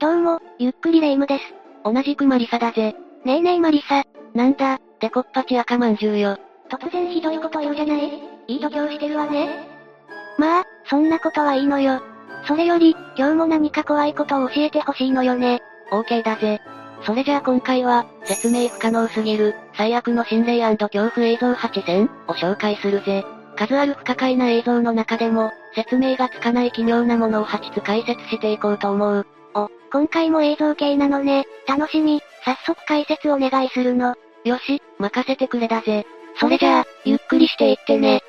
[0.00, 1.44] どうも、ゆっくりレ夢ムです。
[1.84, 2.96] 同じくマリサだぜ。
[3.26, 4.02] ねえねえマリサ。
[4.32, 6.38] なんだ、デコッパチ赤まんじゅうよ。
[6.70, 8.08] 突然ひどいこと言うじゃない
[8.46, 9.68] いい度胸してるわね。
[10.38, 12.00] まあ、そんなことはいいのよ。
[12.46, 15.60] それより、今日も何か怖いことを教えてほしいのよね。
[15.92, 16.62] オーケーだぜ。
[17.02, 23.26] それじゃあ今回は、説明不可能すぎる、最悪の心霊恐怖映像8選を紹介するぜ。
[23.54, 29.26] 数ある不可解な映像の中でも、説明がつかない奇妙なものを8つ解説していこうと思う。
[29.90, 31.46] お、今回も映像系なのね。
[31.66, 32.20] 楽しみ。
[32.44, 34.14] 早速解説お願いするの。
[34.44, 36.06] よし、任せてくれだぜ。
[36.38, 38.22] それじゃあ、ゆっくりしていってね。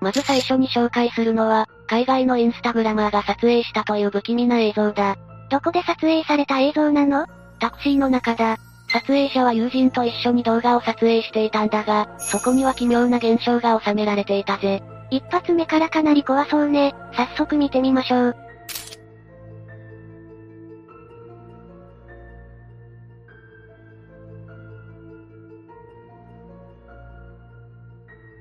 [0.00, 5.16] まず最初に紹介するのは、海外のインスタグラマーが撮影したという不気味な映像だ。
[5.50, 7.26] どこで撮影された映像なの？
[7.58, 8.56] タクシーの中だ。
[8.88, 14.82] 撮影者は友人と一緒に動画を撮影していたんだが、そこには奇妙な現象が収められていたぜ。
[15.10, 16.94] 一発目からかなり怖そうね。
[17.12, 18.36] 早速見てみましょう。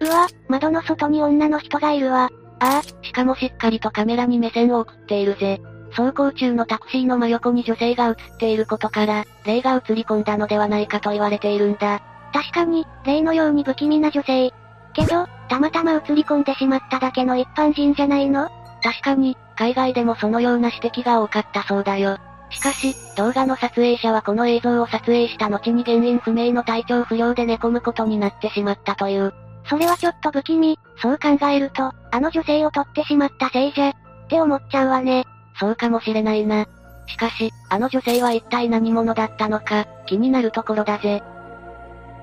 [0.00, 2.30] うわ、窓の外に女の人がいるわ。
[2.58, 5.60] ああ、しかもしっかりとカメラに目線を送っているぜ。
[5.92, 12.02] 走行中のタクシーの真横に女性が映っていることから、霊が映り込んだのではないかと言われているんだ。
[12.32, 14.52] 確かに、霊のように不気味な女性。
[14.96, 18.48] けど、たまたま映り込んでしまっただけの一般人じゃないの？
[18.82, 22.18] 確かに、海外でもそのような指摘が多かったそうだよ。
[22.50, 29.34] しかし、動画の撮影者はこの映像を撮影した後に原因不明の体調不良で寝込むことになってしまったという。
[29.68, 33.94] それはちょっと不気味、そう考えると、あの女性を取ってしまったせいじゃ、っ
[34.28, 35.24] て思っちゃうわね。
[35.58, 36.66] そうかもしれないな。
[37.08, 41.22] しかし、あの女性は一体何者だったのか、気になるところだぜ。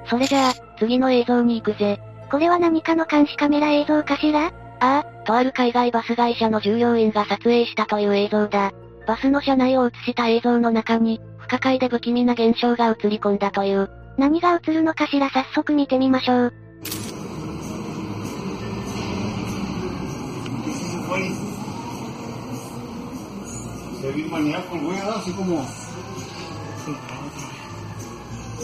[0.07, 1.99] それじゃあ、次の映像に行くぜ。
[2.33, 4.47] これは何かの監視カメラ映像かしら？
[4.47, 8.71] ああ、とある海外バス会社の従業員が撮影したという映像だ。
[9.05, 13.87] バスの車内を映した映像の中に、不可解で不気味な現象が映り込んだという。
[14.17, 15.29] 何が映るのかしら？
[15.29, 16.53] 早速見てみましょう。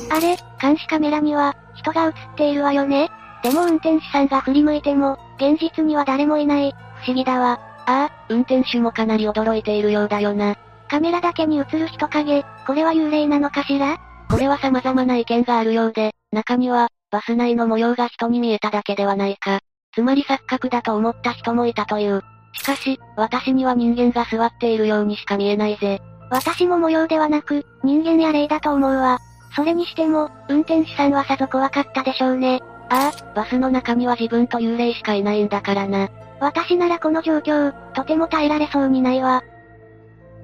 [0.10, 3.12] あれ、監視カメラには、人が映っているわよね？
[3.44, 6.74] でも運転手さんが振り向いても、現実には誰もいない。
[7.02, 7.60] 不思議だわ。
[7.86, 10.56] ああ、運転手もかなり驚いているようだよな。
[10.90, 13.98] カメラだけに映る人影、これは幽霊なのかしら？
[14.30, 19.60] これは様々な意見があるようで、中には、バス内の模様が人に見えただけではないか。
[19.96, 22.22] つまり錯覚だと思った人もいたという。
[22.54, 26.00] しかし、私には人間が座っているようにしか見えないぜ。
[26.30, 29.18] 私も模様ではなく、人間や霊だと思うわ。
[29.56, 32.62] それにしても、運転手さんはさぞ怖かったでしょうね。
[32.90, 36.10] ああ、バスの中には自分と幽霊しかいないんだからな。
[36.40, 39.44] 私ならこの状況、とても耐えられそうにないわ。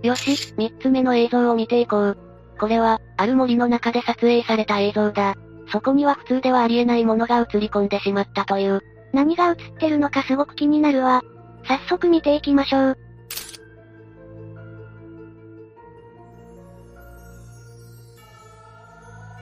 [0.04, 2.18] よし、三つ目の映像を見ていこう。
[2.60, 5.36] これは、ある森の中で撮影された映像だ。
[5.72, 8.82] そこには普通ではありえないものが映り込んでしまったという。
[9.14, 11.22] 何が映ってるのかすごく気になるわ。
[11.64, 12.98] 早速見ていきましょう。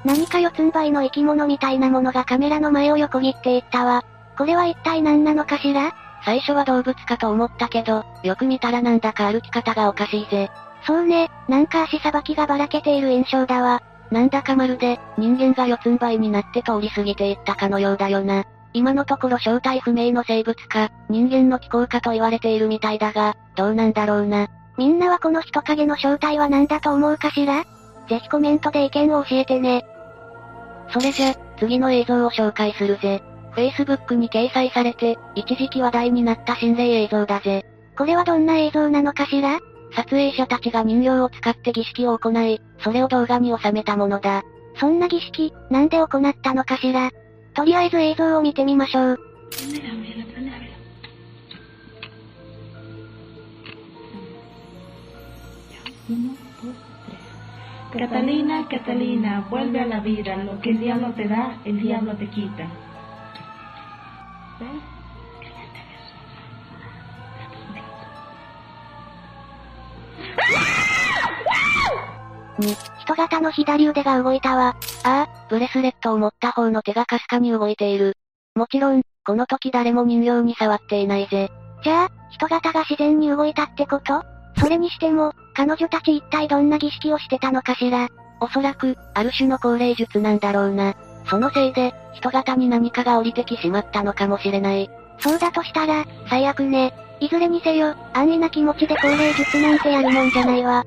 [0.06, 4.03] 何か四つん這いの生き物みたいなものがカメラの前を横切っていったわ。
[4.38, 5.94] これは一体何なのかしら？
[6.25, 10.50] 最初は動物かと思ったけど、よく見たらなんだか歩き方がおかしいぜ。
[10.86, 13.81] そうね、なんか足さばきがばらけている印象だわ。
[14.12, 18.46] なんだかまるで、人間が四つん這いになって通り過ぎていったかのようだよな。
[18.74, 24.47] 今のところ正体不明の生物か、人間の気候かと言われているみたいだが、どうなんだろうな。
[24.78, 27.63] みんなはこの人影の正体は何だと思うかしら？
[28.09, 29.86] ぜひコメントで意見を教えてね。
[30.92, 33.24] それじゃ、次の映像を紹介するぜ。
[33.56, 37.66] Facebook に掲載されて、一時期話題になった心霊映像だぜ。
[37.98, 39.60] これはどんな映像なのかしら？
[39.96, 44.44] 撮影者たちが人形を使って儀式を行い、それを動画に収めたものだ。
[44.80, 47.12] そんな儀式、なんで行ったのかしら？
[47.54, 49.20] とりあえず映像を見てみましょう。
[57.94, 60.36] Catalina, Catalina, vuelve a la vida.
[60.38, 62.68] Lo que el diablo te da, el diablo te quita.
[73.00, 74.75] 人型の左腕が動いたわ。
[75.04, 78.16] ああ、ブレスレットを持った方の手がかすかに動いている。
[78.56, 81.51] もちろん、この時誰も人形に触っていないぜ。
[81.84, 84.24] じゃあ、人型が自然に動いたってこと
[84.57, 88.10] それにしても、彼女たち一体どんな儀式をしてたのかしら？
[88.42, 90.96] おそらく、ある種の高齢術なんだろうな。
[91.28, 94.90] そのせいで、人型に何かが降りてきしまったのかもしれない。
[95.20, 96.94] そうだとしたら、最悪ね。
[97.20, 100.86] いずれにせよ、安易な気持ちで高齢術なんてやるもんじゃないわ。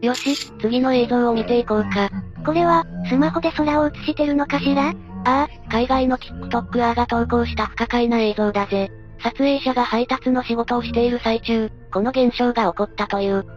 [0.00, 2.10] よし、次の映像を見ていこうか。
[2.44, 4.90] これは、スマホで空を映してるのかしら？
[4.90, 4.94] あ
[5.24, 8.92] あ、海外の TikToker が投稿した不可解な映像だぜ。
[9.24, 13.42] 撮影者が配達の仕事をしている最中、この現象が起こったという。
[13.42, 13.48] きっ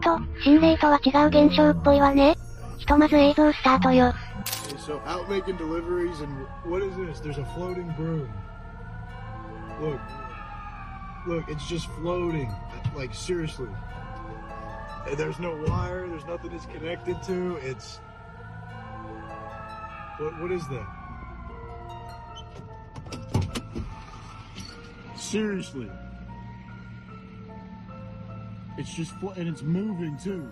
[0.00, 2.36] と、心霊とは違う現象っぽいわね。
[2.76, 4.12] ひとまず映像スタートよ。
[25.30, 25.90] Seriously.
[28.76, 30.42] It's just and it's moving too.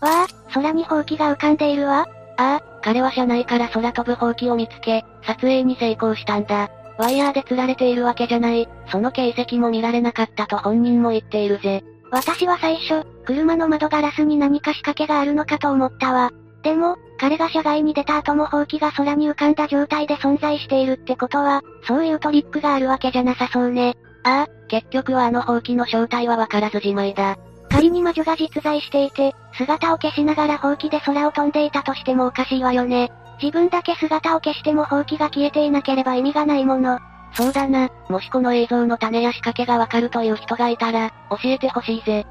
[0.00, 2.06] わあ、空にほうきが浮かんでいるわ。
[2.36, 6.70] ああ、彼は車内から空飛ぶほうきを見つけ、撮影に成功したんだ。
[6.98, 11.82] ワイヤーで吊られているわけじゃない、その形跡も見られなかったと本人も言っているぜ。
[12.10, 16.30] 私は最初、車の窓ガラスに何か仕掛けがあるのかと思ったわ。
[16.62, 23.94] でも、彼が車外に出た後もほうきが空に浮かんだ状態で存在しているってことは、そういうトリックがあるわけじゃなさそうね。
[24.24, 27.36] ああ、結局はあのほうきの正体はわからずじまいだ。
[27.68, 33.12] 仮に魔女が実在していて、姿を消しながらほうきで空を飛んでいたとしてもおかしいわよね。
[33.42, 37.00] 自分だけ姿を消してもほうきが消えていなければ意味がないもの。
[37.34, 42.26] そうだな、もしこの映像の種や仕掛けがわかるという人がいたら、教えてほしいぜ。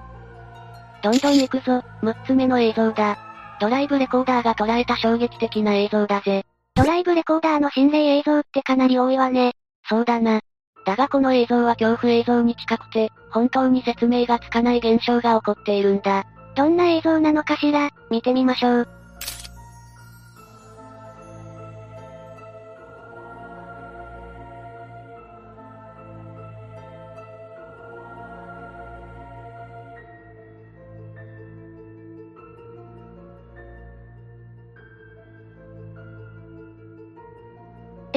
[1.03, 3.28] どんどん行くぞ、6つ目の映像だ。
[3.59, 6.45] ドライブレコーダーが捉えた衝撃的な映像だぜ。
[6.75, 9.53] ドライブレコーダーの心霊映像ってかなり多いわね。
[9.87, 10.41] そうだな。
[10.85, 16.25] だがこの映像は恐怖映像に近くて、本当に説明がつかない現象が起こっているんだ。
[16.55, 18.98] どんな映像なのかしら、見てみましょう。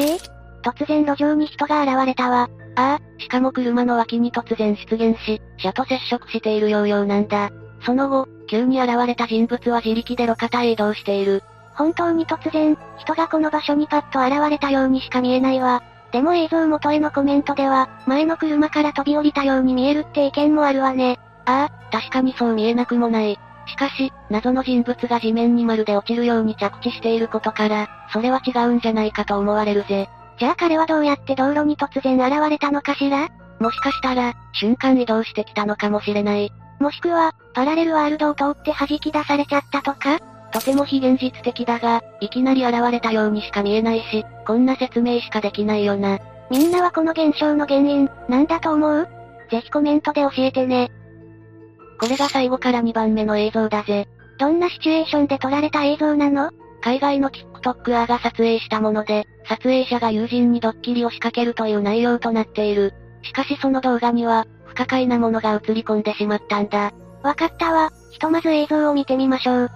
[0.02, 0.18] え
[0.62, 2.48] 突然路上に人が現れたわ。
[2.76, 7.50] ああ、しかも車の脇に突然出現し、車と接触しているようようなんだ。
[7.84, 11.42] その後、急に現れた人物は自力で路肩へ移動している。
[11.74, 15.82] 本当に突然、人がこの場所にパッと現れたようにしか見えないわ。
[16.12, 21.18] でも映像元へのコメントでは、前の車から飛び降りたように見えるって意見もあるわね。
[21.46, 23.38] ああ、確かにそう見えなくもない。
[23.66, 30.08] しかし、謎の人物が地面にまるで落ちるように着地していることから、それは違うんじゃないかと思われるぜ。
[30.38, 33.28] じゃあ彼はどうやって道路に突然現れたのかしら？
[33.60, 36.52] もしかしたら、瞬間移動してきたのかもしれない。
[36.80, 40.18] もしくは、パラレルワールドを通って弾き出されちゃったとか？
[40.50, 46.18] とても非現実的だが、いきなり現れたようにしか見えないし、こんな説明しかできないよな。
[46.50, 49.08] みんなはこの現象の原因、なんだと思う？
[49.50, 50.90] ぜひコメントで教えてね。
[52.02, 54.08] これが最後から2番目の映像だぜ。
[54.36, 56.50] どんなシチュエーションで撮られた映像なの？
[56.80, 62.92] 海外の TikToker が撮影したもので、撮影者が友人にドッキリを仕掛けるという内容となっている。
[63.22, 66.92] しかしその動画には、不可解なものが映り込んでしまったんだ。
[67.22, 67.90] わかったわ。
[68.10, 69.70] ひとまず映像を見てみましょう。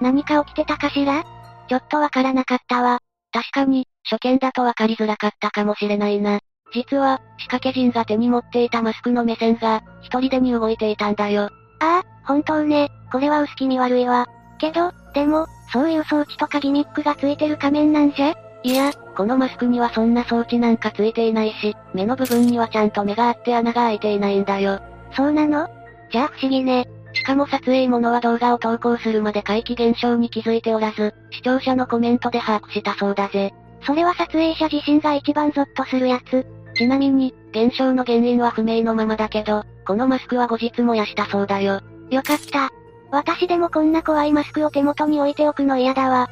[0.00, 1.24] 何か起きてたかしら？
[1.68, 3.00] ちょっとわからなかったわ。
[3.32, 6.38] 確かに、初見だとわかりづらかったかもしれないな。
[6.72, 11.50] 実は、仕掛け人が手に持っていたマスクの目線が、一人でに動いていたんだよ。
[11.80, 14.26] ああ、本当ね、これは薄気味悪いわ。
[14.58, 18.34] けど、でも、そういう装置とかギミックがついてる仮面なんじゃ？
[18.62, 24.80] いや、このマスクにはそんな装置なんかついていないし、目の部分にはちゃんと目があって穴が開いていないんだよ。
[25.14, 25.68] そうなの？
[26.10, 26.88] じゃあ不思議ね。
[27.26, 33.52] しかも撮影者は動画を投稿するまで怪奇現象に気づいておらず、視聴者のコメントで把握したそうだぜ。
[33.84, 36.46] それは撮影者自身が一番ゾッとするやつ。
[36.76, 41.80] ちなみに、現象の原因は不明のままだけど、このマスクは後日燃やしたそうだよ。
[42.10, 42.70] よかった。
[43.10, 46.30] 私でもこんな怖いマスクを手元に置いておくの嫌だわ。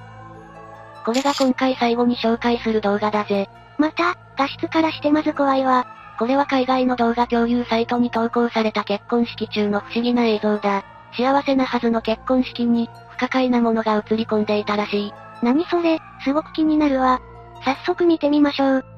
[1.05, 3.49] これが今回最後に紹介する動画だぜ。
[3.79, 5.89] また、画質からしてまず怖いわ。
[6.18, 10.85] これは海外の動画共有サイトに投稿された結婚式中の不思議な映像だ。
[11.16, 15.12] 幸せなはずの結婚式に、不可解なものが映り込んでいたらしい。
[15.42, 17.21] 何それ、すごく気になるわ。
[17.64, 18.94] 早速見てみましょう。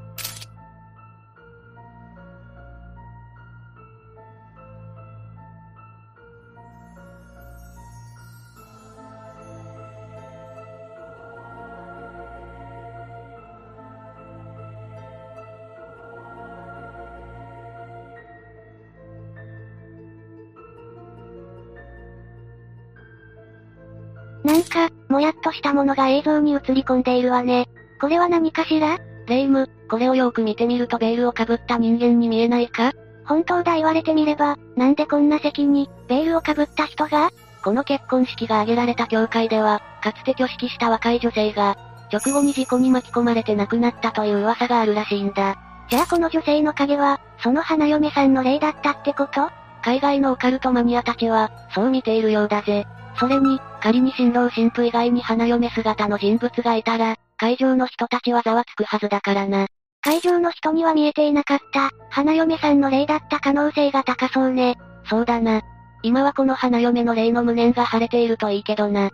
[24.57, 27.69] なんか、もやっとしたものが映像に映り込んでいるわね。
[28.01, 28.97] これは何かしら？
[29.27, 32.93] レイム、これをよく見てみるとベールをかぶった人間に見えないか？
[33.27, 37.31] 本当だ言われてみれば、なんでこんな席に、ベールをかぶった人が？
[37.63, 41.77] この結婚式が挙げられた教会では、かつて挙式した若い女性が、
[42.11, 45.57] 直後に事故に巻き込まれて亡くなったという噂があるらしいんだ。
[45.91, 49.51] じゃあこの女性の影は、その花嫁さんの霊だったってこと？
[49.83, 52.87] 海外のオカルトマニアたちは、そう見ているようだぜ。
[53.19, 59.67] それに、仮に新郎新婦以外に花嫁姿の人物がいたら、会場の人たちはざわつくはずだからな。
[60.03, 64.77] 会場の人には見えていなかった、花嫁さんの霊だった可能性が高そうね。
[65.09, 65.63] そうだな。
[66.03, 69.09] 今はこの花嫁の霊の無念が晴れているといいけどな。
[69.09, 69.11] っ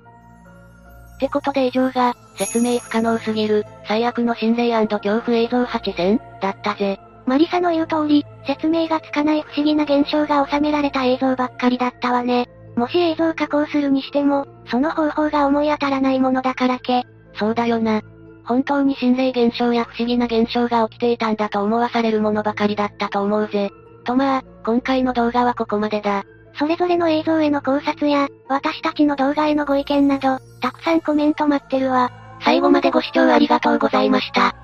[1.19, 6.99] てことで以上が、説明不可能すぎる、最悪の心霊恐怖映像8選だったぜ。
[7.27, 12.49] マリサの言う通り、説明がつかない不思議な現象が収められた映像ばっかりだったわね。
[12.77, 17.05] もし映像加工するにしても、その方法が思い当たらないものだからけ。
[17.35, 18.03] そうだよな。
[18.45, 23.71] 本当に心霊現象や不思議な現象が起きていたんだと思わされるものばかりだったと思うぜ。
[24.05, 26.25] とまあ、今回の動画はここまでだ。
[26.59, 32.11] それぞれの映像への考察や、私たちの動画へのご意見など、たくさんコメント待ってるわ。
[32.45, 34.57] 最後までご視聴ありがとうございました。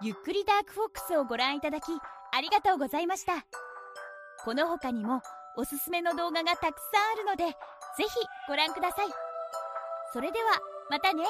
[0.00, 1.84] ゆっくりダークフォックスをご覧いただき、
[2.32, 3.67] ありがとうございました。
[4.44, 5.20] この他にも、
[5.56, 7.44] おすすめの動画がたくさんあるので、
[7.96, 8.08] ぜひ
[8.48, 9.06] ご覧ください。
[10.12, 11.24] それでは、またね。